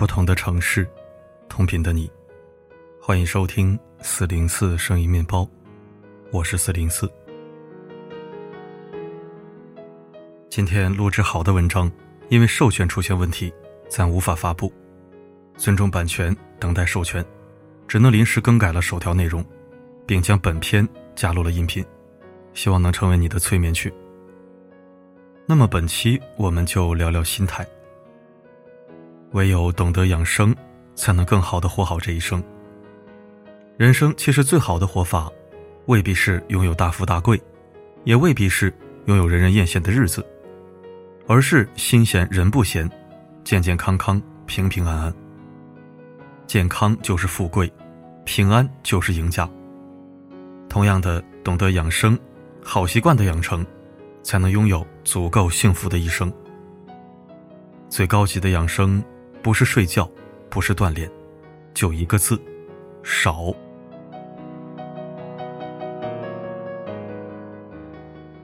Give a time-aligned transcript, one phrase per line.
[0.00, 0.88] 不同的城市，
[1.46, 2.10] 同频的你，
[3.02, 5.46] 欢迎收听四零四声音面包，
[6.32, 7.06] 我是四零四。
[10.48, 11.92] 今天录制好的文章，
[12.30, 13.52] 因为授权出现问题，
[13.90, 14.72] 暂无法发布，
[15.58, 17.22] 尊重版权，等待授权，
[17.86, 19.44] 只能临时更改了首条内容，
[20.06, 21.84] 并将本篇加入了音频，
[22.54, 23.92] 希望能成为你的催眠曲。
[25.44, 27.68] 那么本期我们就聊聊心态。
[29.32, 30.54] 唯有懂得养生，
[30.94, 32.42] 才能更好的活好这一生。
[33.76, 35.30] 人生其实最好的活法，
[35.86, 37.40] 未必是拥有大富大贵，
[38.04, 38.74] 也未必是
[39.06, 40.24] 拥有人人艳羡的日子，
[41.26, 42.90] 而是心闲人不闲，
[43.44, 45.14] 健健康康，平平安安。
[46.46, 47.72] 健康就是富贵，
[48.24, 49.48] 平安就是赢家。
[50.68, 52.18] 同样的，懂得养生，
[52.62, 53.64] 好习惯的养成，
[54.22, 56.32] 才能拥有足够幸福的一生。
[57.88, 59.02] 最高级的养生。
[59.42, 60.10] 不是睡觉，
[60.48, 61.10] 不是锻炼，
[61.72, 62.40] 就一个字：
[63.02, 63.54] 少。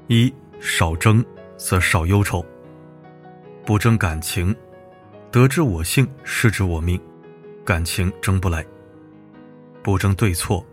[0.06, 1.24] 一少争，
[1.56, 2.44] 则少忧愁。
[3.64, 4.54] 不争感情，
[5.30, 7.00] 得之我幸，失之我命，
[7.64, 8.64] 感情争不来。
[9.82, 10.64] 不争对错，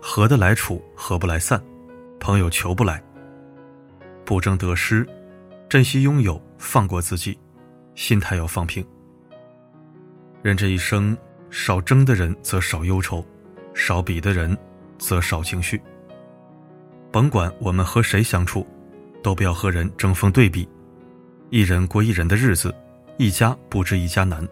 [0.00, 1.60] 合得来处，合不来散，
[2.18, 3.02] 朋友求不来。
[4.24, 5.06] 不争得失，
[5.68, 7.38] 珍惜拥有，放过自己，
[7.94, 8.86] 心态要放平。
[10.46, 11.18] 人这一生，
[11.50, 13.26] 少争的人则少忧愁，
[13.74, 14.56] 少比的人
[14.96, 15.82] 则少情绪。
[17.10, 18.64] 甭管我们和谁相处，
[19.24, 20.68] 都不要和人争锋对比。
[21.50, 22.72] 一人过一人的日子，
[23.16, 24.46] 一家不知一家难。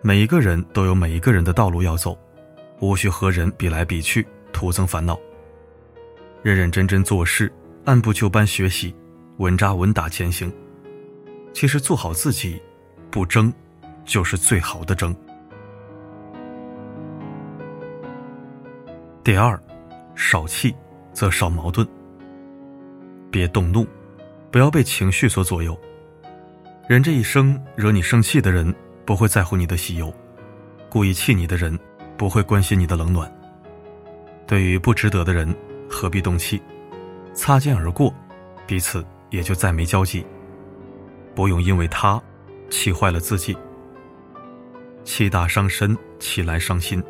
[0.00, 2.18] 每一个人都有每一个人的道路要走，
[2.80, 5.20] 无需和人比来比去，徒增烦恼。
[6.42, 7.52] 认认真真做事，
[7.84, 8.96] 按部就班学习，
[9.36, 10.50] 稳扎稳打前行。
[11.52, 12.58] 其实做好自己，
[13.10, 13.52] 不争。
[14.04, 15.14] 就是最好的争。
[19.24, 19.58] 第二，
[20.14, 20.74] 少气
[21.12, 21.86] 则少矛盾。
[23.30, 23.86] 别动怒，
[24.50, 25.78] 不要被情绪所左右。
[26.88, 28.74] 人这一生，惹你生气的人
[29.06, 30.12] 不会在乎你的喜忧，
[30.90, 31.78] 故意气你的人
[32.16, 33.32] 不会关心你的冷暖。
[34.46, 35.54] 对于不值得的人，
[35.88, 36.60] 何必动气？
[37.32, 38.12] 擦肩而过，
[38.66, 40.26] 彼此也就再没交集。
[41.34, 42.20] 不用因为他
[42.68, 43.56] 气坏了自己。
[45.04, 47.02] 气大伤身，气来伤心，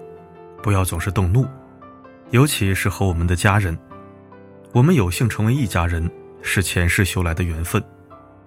[0.63, 1.47] 不要总是动怒，
[2.31, 3.77] 尤其是和我们的家人。
[4.73, 6.11] 我们有幸成为一家人，
[6.41, 7.83] 是前世修来的缘分，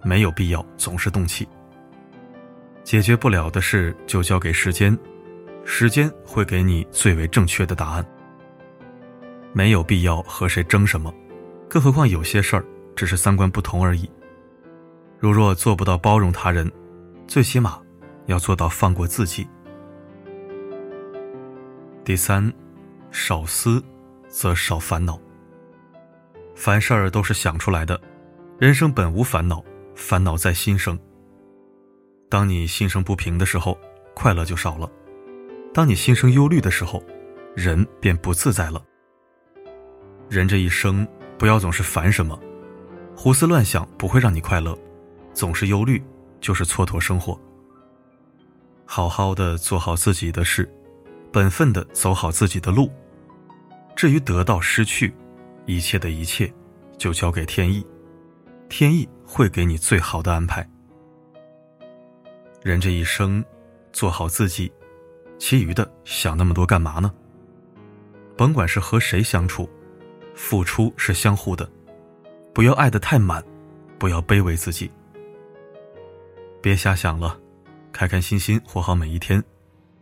[0.03, 1.47] 没有必要总是动气。
[2.83, 4.97] 解决不了的事，就交给时间，
[5.63, 8.05] 时间会给你最为正确的答案。
[9.53, 11.13] 没有必要和谁争什么，
[11.69, 14.09] 更何况有些事儿只是三观不同而已。
[15.19, 16.71] 如若做不到包容他人，
[17.27, 17.79] 最起码。
[18.25, 19.47] 要做到放过自己。
[22.03, 22.53] 第三，
[23.11, 23.83] 少思，
[24.27, 25.19] 则少烦恼。
[26.55, 27.99] 凡事儿都是想出来的，
[28.57, 29.63] 人生本无烦恼，
[29.95, 30.97] 烦恼在心生。
[32.29, 33.77] 当你心生不平的时候，
[34.13, 34.89] 快乐就少了；
[35.73, 37.03] 当你心生忧虑的时候，
[37.55, 38.83] 人便不自在了。
[40.29, 41.07] 人这一生，
[41.37, 42.39] 不要总是烦什么，
[43.15, 44.77] 胡思乱想不会让你快乐，
[45.33, 46.03] 总是忧虑
[46.39, 47.39] 就是蹉跎生活。
[48.85, 50.71] 好好的做好自己的事，
[51.31, 52.89] 本分的走好自己的路。
[53.95, 55.13] 至于得到失去，
[55.65, 56.51] 一切的一切，
[56.97, 57.85] 就交给天意，
[58.69, 60.67] 天意会给你最好的安排。
[62.61, 63.43] 人这一生，
[63.91, 64.71] 做好自己，
[65.37, 67.13] 其余的想那么多干嘛呢？
[68.37, 69.69] 甭管是和谁相处，
[70.35, 71.69] 付出是相互的，
[72.53, 73.43] 不要爱得太满，
[73.97, 74.91] 不要卑微自己，
[76.61, 77.39] 别瞎想了。
[77.95, 79.41] 开开心心活好每一天，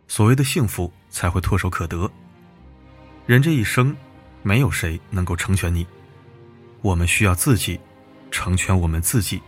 [0.08, 2.10] 所谓的幸福才会唾手可得。
[3.24, 3.96] 人这一生，
[4.42, 5.86] 没有谁能够成全你，
[6.82, 7.78] 我们需要自己
[8.32, 9.40] 成全我们自己。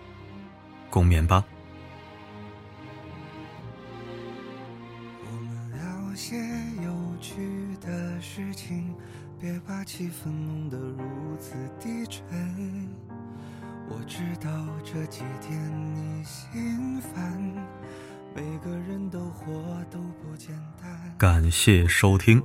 [0.89, 1.45] 共勉吧。
[5.25, 6.37] 我们聊些
[6.85, 8.95] 有趣的事情，
[9.41, 12.25] 别把气氛弄得如此低沉。
[13.89, 14.49] 我知道
[14.85, 15.59] 这几天
[15.97, 17.67] 你心烦。
[18.37, 19.51] 每个人都活
[19.91, 21.15] 都不简单。
[21.17, 22.43] 感谢收听。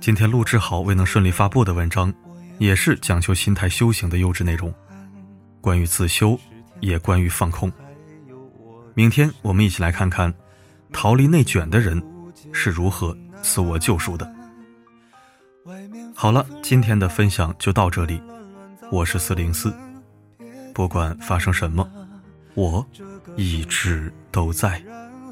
[0.00, 2.10] 今天录制好未能顺利发布的文章，
[2.56, 4.72] 也是讲求心态修行的优质内容，
[5.60, 6.40] 关于自修，
[6.80, 7.70] 也关于放空。
[8.94, 10.32] 明天我们一起来看看，
[10.90, 12.02] 逃离内卷的人
[12.50, 14.26] 是如何自我救赎的。
[16.14, 18.22] 好了，今天的分享就到这里，
[18.90, 19.70] 我是四零四，
[20.72, 21.86] 不管发生什么。
[22.58, 22.84] 我
[23.36, 24.82] 一直都在。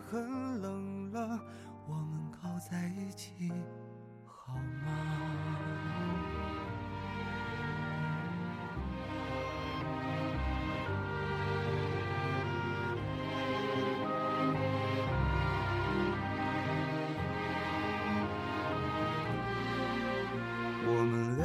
[0.09, 1.41] 很冷了，
[1.89, 3.51] 我们靠在一起。